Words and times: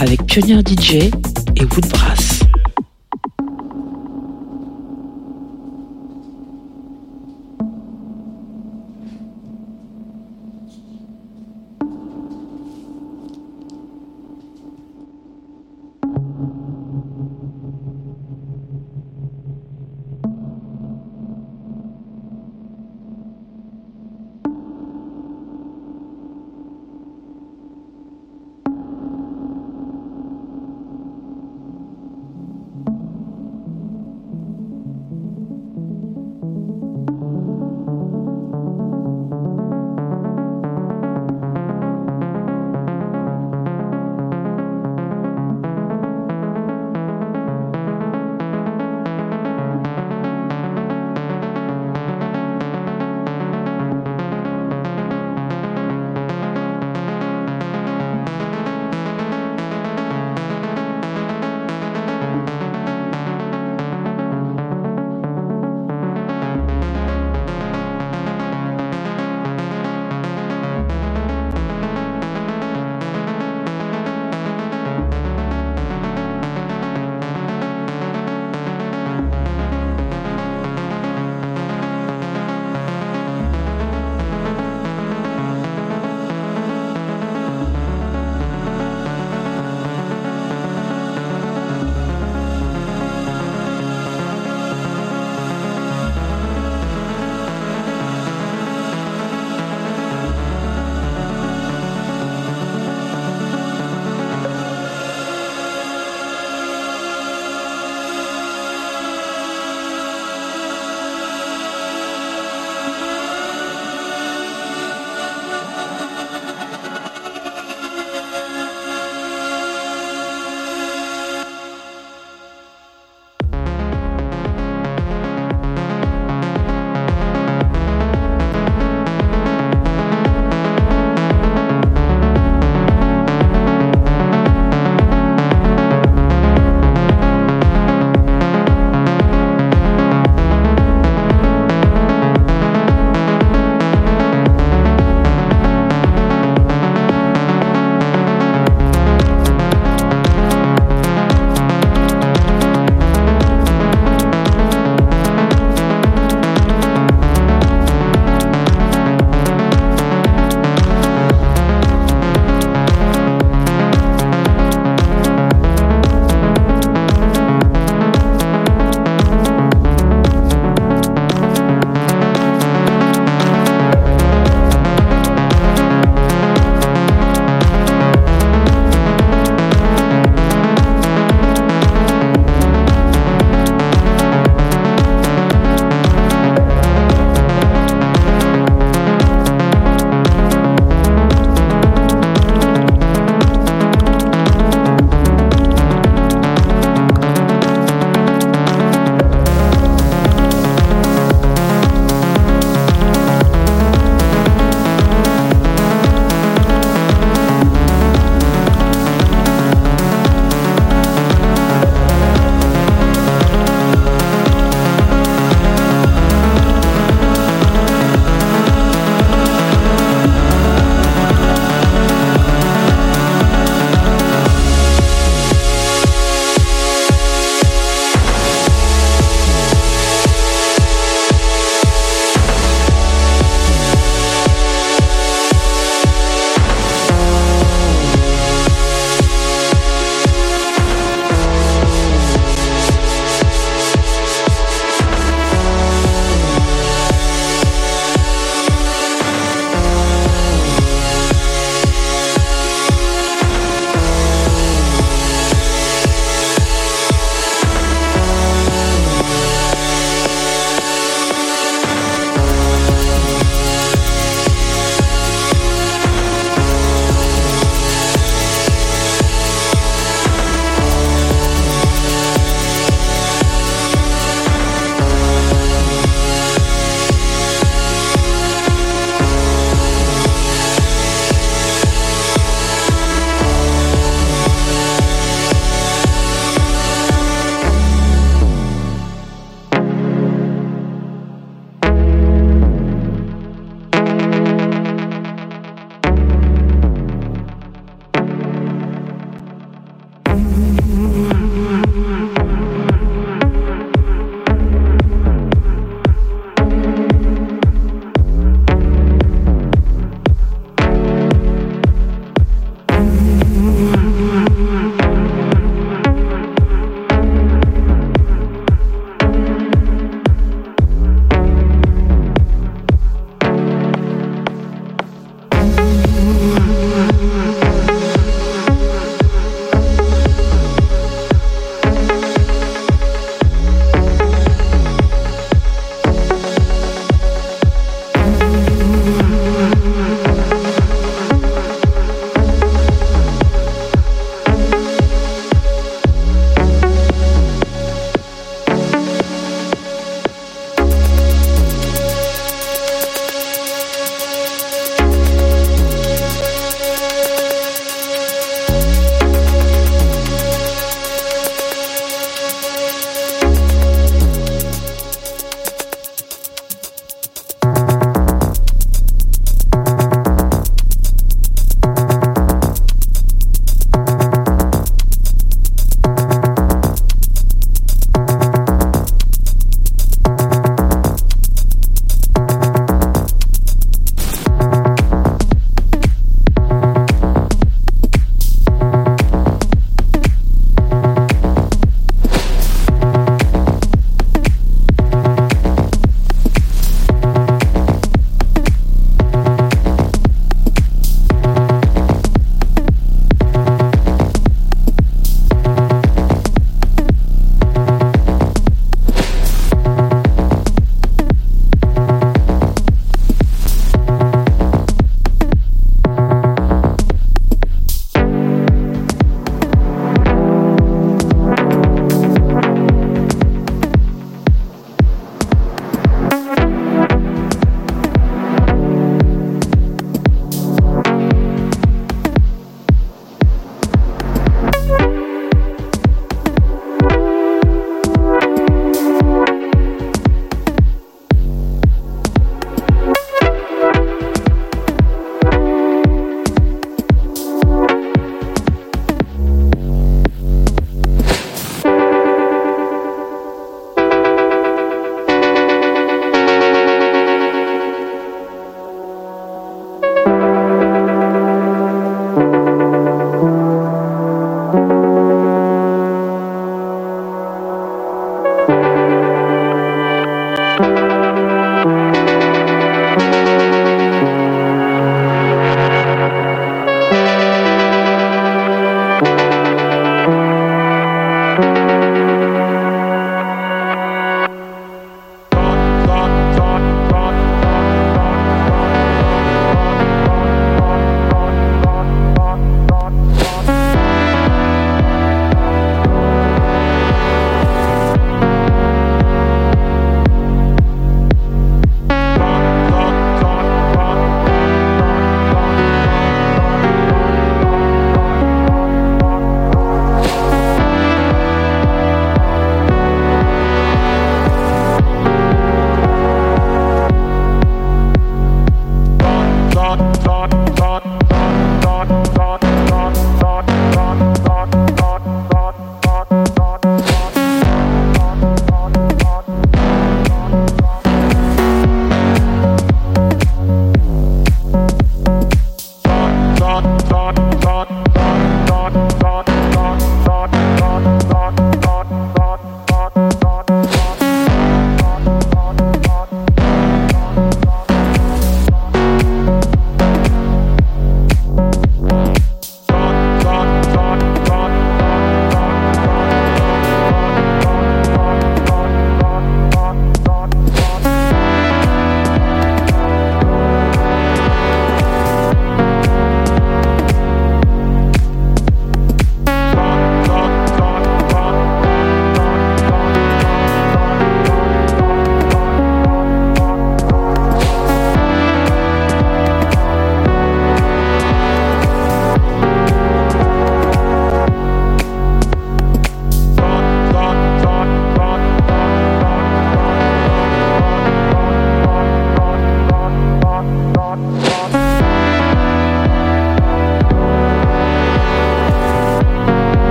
avec 0.00 0.24
Pionnier 0.26 0.60
DJ 0.60 1.10
et 1.56 1.64
Woodbrass. 1.64 2.37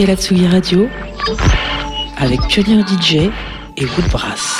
Écoutez 0.00 0.06
la 0.06 0.16
Tsugi 0.16 0.46
Radio 0.46 0.88
avec 2.16 2.40
Pionnier 2.48 2.82
DJ 2.82 3.30
et 3.76 3.84
Woodbrass. 3.84 4.59